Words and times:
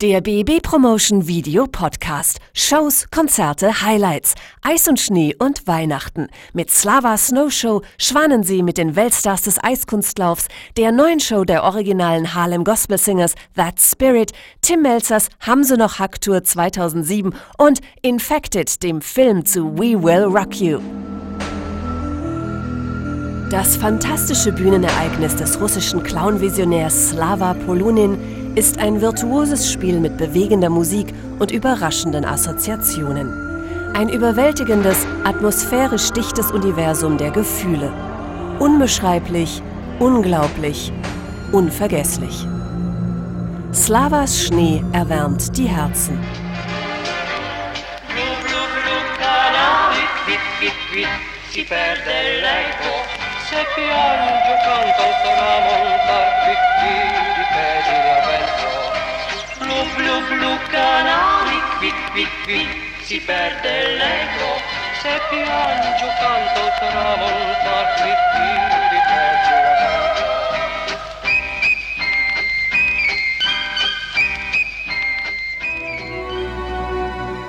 Der 0.00 0.22
BB 0.22 0.62
Promotion 0.62 1.28
Video 1.28 1.66
Podcast. 1.66 2.40
Shows, 2.54 3.08
Konzerte, 3.10 3.82
Highlights, 3.82 4.32
Eis 4.62 4.88
und 4.88 4.98
Schnee 4.98 5.34
und 5.38 5.66
Weihnachten. 5.66 6.28
Mit 6.54 6.70
Slava 6.70 7.18
Snow 7.18 7.52
Show, 7.52 7.82
Schwanensee 7.98 8.62
mit 8.62 8.78
den 8.78 8.96
Weltstars 8.96 9.42
des 9.42 9.62
Eiskunstlaufs, 9.62 10.48
der 10.78 10.90
neuen 10.90 11.20
Show 11.20 11.44
der 11.44 11.64
originalen 11.64 12.32
Harlem 12.32 12.64
Gospel 12.64 12.96
Singers 12.96 13.34
That 13.56 13.78
Spirit, 13.78 14.32
Tim 14.62 14.80
Melzers 14.80 15.28
Hamse 15.40 15.76
noch 15.76 15.98
Hack 15.98 16.18
Tour 16.22 16.44
2007 16.44 17.34
und 17.58 17.80
Infected, 18.00 18.82
dem 18.82 19.02
Film 19.02 19.44
zu 19.44 19.76
We 19.76 20.02
Will 20.02 20.24
Rock 20.24 20.58
You. 20.62 20.80
Das 23.50 23.76
fantastische 23.76 24.52
Bühnenereignis 24.52 25.36
des 25.36 25.60
russischen 25.60 26.02
Clown-Visionärs 26.02 27.10
Slava 27.10 27.52
Polunin 27.52 28.39
ist 28.54 28.78
ein 28.78 29.00
virtuoses 29.00 29.70
Spiel 29.72 30.00
mit 30.00 30.16
bewegender 30.16 30.70
Musik 30.70 31.14
und 31.38 31.50
überraschenden 31.50 32.24
Assoziationen. 32.24 33.32
Ein 33.94 34.08
überwältigendes, 34.08 35.06
atmosphärisch 35.24 36.10
dichtes 36.10 36.50
Universum 36.50 37.18
der 37.18 37.30
Gefühle. 37.30 37.92
Unbeschreiblich, 38.58 39.62
unglaublich, 39.98 40.92
unvergesslich. 41.52 42.46
Slavas 43.72 44.38
Schnee 44.38 44.82
erwärmt 44.92 45.56
die 45.56 45.66
Herzen. 45.66 46.18
si 51.52 51.64
perde 51.64 52.40
l'eco, 52.42 52.94
se 53.48 53.60
piange 53.74 54.54
canto 54.64 55.06
tramontar, 55.22 56.26
blu 56.78 57.69
qui 62.44 62.66
si 63.02 63.18
perde 63.20 63.96
l'eco, 63.98 64.50
se 65.02 65.20
piango 65.30 66.08
canto 66.20 66.64
tramontar, 66.78 67.84
qui 67.96 68.30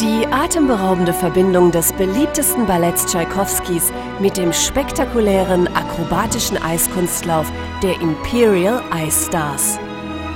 Die 0.00 0.26
atemberaubende 0.26 1.12
Verbindung 1.14 1.70
des 1.70 1.92
beliebtesten 1.92 2.66
Balletts 2.66 3.06
Tschaikowskis 3.06 3.92
mit 4.20 4.36
dem 4.36 4.52
spektakulären 4.52 5.68
akrobatischen 5.68 6.60
Eiskunstlauf 6.62 7.50
der 7.82 8.00
Imperial 8.00 8.82
Ice 9.06 9.26
Stars. 9.28 9.78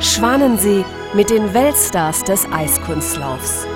Schwanensee 0.00 0.84
mit 1.12 1.30
den 1.30 1.52
Weltstars 1.52 2.22
des 2.24 2.46
Eiskunstlaufs. 2.52 3.66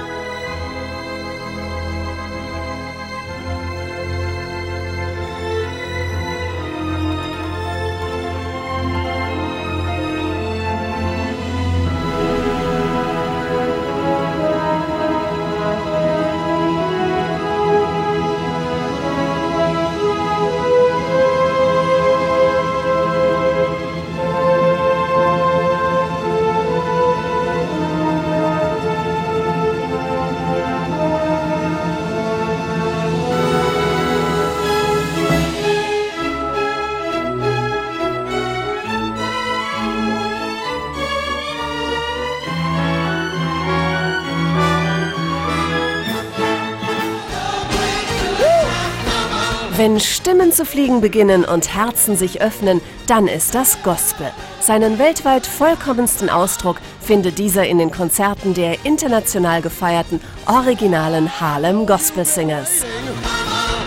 Wenn 49.83 49.99
Stimmen 49.99 50.53
zu 50.53 50.65
fliegen 50.65 51.01
beginnen 51.01 51.45
und 51.45 51.75
Herzen 51.75 52.15
sich 52.15 52.41
öffnen, 52.41 52.81
dann 53.09 53.27
ist 53.27 53.53
das 53.57 53.83
Gospel. 53.83 54.31
Seinen 54.61 55.01
weltweit 55.01 55.45
vollkommensten 55.45 56.31
Ausdruck 56.31 56.77
findet 57.01 57.37
dieser 57.41 57.67
in 57.67 57.79
den 57.79 57.91
Konzerten 57.91 58.55
der 58.55 58.87
international 58.87 59.61
gefeierten 59.61 60.21
originalen 60.47 61.29
Harlem 61.41 61.85
Gospel 61.85 62.25
Singers. 62.25 62.85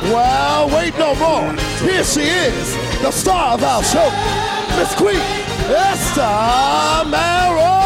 Well, 0.10 0.70
wait 0.70 1.00
no 1.00 1.16
more. 1.16 1.56
Here 1.80 2.04
she 2.04 2.24
is, 2.24 2.76
the 3.02 3.10
star 3.10 3.54
of 3.54 3.64
our 3.64 3.82
show, 3.82 4.12
Miss 4.78 4.94
Queen 4.98 5.22
Esther 5.70 7.06
Marrow. 7.10 7.85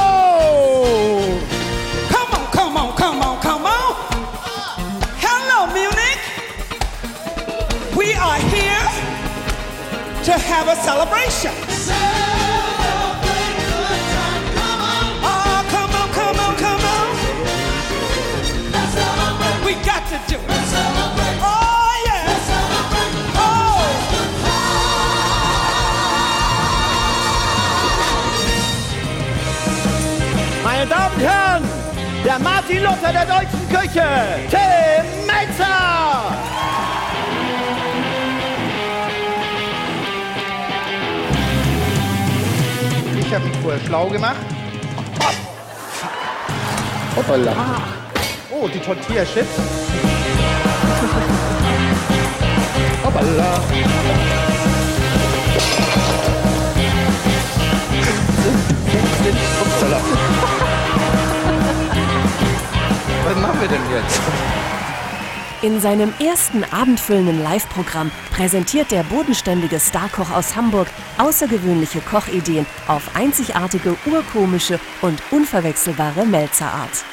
Have 10.59 10.67
a 10.67 10.75
celebration. 10.83 11.53
Celebrate 11.71 12.03
time, 14.15 14.43
come 14.59 14.81
on. 14.91 15.05
Oh, 15.31 15.57
come 15.73 15.91
on, 16.01 16.07
come 16.19 16.37
on, 16.45 16.53
come 16.65 16.83
on. 16.95 17.07
We 19.65 19.73
got 19.89 20.03
to 20.11 20.17
do 20.27 20.35
it. 20.35 20.43
Oh, 21.39 21.93
yeah. 22.05 22.27
Oh. 23.39 23.79
Meine 30.65 30.85
Damen 30.87 31.15
und 31.15 31.21
Herren, 31.21 31.63
der 32.25 32.39
Martin 32.39 32.83
Luther 32.83 33.13
der 33.13 33.25
deutschen 33.25 33.69
Küche, 33.69 34.07
Tim 34.49 35.05
Melzer! 35.25 36.19
Ich 43.29 43.35
habe 43.35 43.45
mich 43.45 43.57
vorher 43.57 43.79
schlau 43.85 44.07
gemacht. 44.07 44.37
Hoppala. 47.15 47.53
Oh, 48.49 48.67
die 48.67 48.79
Tortilla 48.79 49.23
Chips. 49.23 49.47
Hoppala. 53.03 53.61
Was 63.25 63.35
machen 63.35 63.61
wir 63.61 63.67
denn 63.67 63.81
jetzt? 63.91 64.58
In 65.61 65.81
seinem 65.81 66.13
ersten 66.21 66.63
abendfüllenden 66.63 67.43
Live-Programm 67.43 68.11
präsentiert 68.31 68.91
der 68.91 69.03
bodenständige 69.03 69.77
Starkoch 69.77 70.31
aus 70.31 70.55
Hamburg 70.55 70.87
außergewöhnliche 71.17 71.99
Kochideen 71.99 72.65
auf 72.87 73.13
einzigartige, 73.13 73.97
urkomische 74.05 74.79
und 75.01 75.21
unverwechselbare 75.31 76.25
Melzerart. 76.25 77.03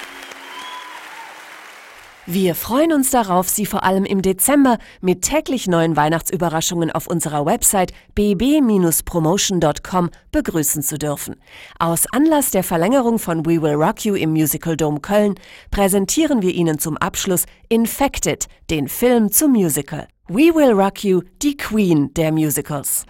Wir 2.28 2.56
freuen 2.56 2.92
uns 2.92 3.10
darauf, 3.12 3.48
Sie 3.48 3.66
vor 3.66 3.84
allem 3.84 4.04
im 4.04 4.20
Dezember 4.20 4.78
mit 5.00 5.22
täglich 5.22 5.68
neuen 5.68 5.94
Weihnachtsüberraschungen 5.94 6.90
auf 6.90 7.06
unserer 7.06 7.46
Website 7.46 7.92
bb-promotion.com 8.16 10.10
begrüßen 10.32 10.82
zu 10.82 10.98
dürfen. 10.98 11.36
Aus 11.78 12.06
Anlass 12.10 12.50
der 12.50 12.64
Verlängerung 12.64 13.20
von 13.20 13.46
We 13.46 13.62
Will 13.62 13.74
Rock 13.74 14.04
You 14.04 14.16
im 14.16 14.30
Musical 14.30 14.76
Dome 14.76 14.98
Köln 14.98 15.36
präsentieren 15.70 16.42
wir 16.42 16.52
Ihnen 16.52 16.80
zum 16.80 16.96
Abschluss 16.96 17.44
Infected, 17.68 18.46
den 18.70 18.88
Film 18.88 19.30
zum 19.30 19.52
Musical. 19.52 20.08
We 20.26 20.52
Will 20.52 20.72
Rock 20.72 21.04
You, 21.04 21.22
die 21.42 21.56
Queen 21.56 22.12
der 22.14 22.32
Musicals. 22.32 23.06